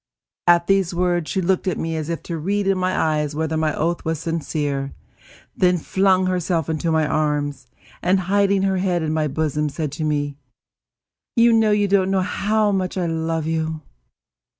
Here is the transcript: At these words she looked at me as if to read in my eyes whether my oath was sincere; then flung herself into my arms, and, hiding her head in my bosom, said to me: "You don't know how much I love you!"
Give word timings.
At 0.47 0.65
these 0.65 0.95
words 0.95 1.29
she 1.29 1.41
looked 1.41 1.67
at 1.67 1.77
me 1.77 1.95
as 1.95 2.09
if 2.09 2.23
to 2.23 2.39
read 2.39 2.65
in 2.65 2.75
my 2.75 2.97
eyes 2.97 3.35
whether 3.35 3.55
my 3.55 3.71
oath 3.75 4.03
was 4.03 4.17
sincere; 4.17 4.95
then 5.55 5.77
flung 5.77 6.25
herself 6.25 6.67
into 6.69 6.91
my 6.91 7.05
arms, 7.05 7.67
and, 8.01 8.21
hiding 8.21 8.63
her 8.63 8.77
head 8.77 9.03
in 9.03 9.13
my 9.13 9.27
bosom, 9.27 9.69
said 9.69 9.91
to 9.91 10.03
me: 10.03 10.37
"You 11.35 11.87
don't 11.87 12.09
know 12.09 12.21
how 12.21 12.71
much 12.71 12.97
I 12.97 13.05
love 13.05 13.45
you!" 13.45 13.81